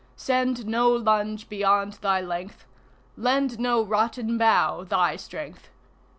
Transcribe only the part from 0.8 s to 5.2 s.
lunge beyond thy length; Lend no rotten bough thy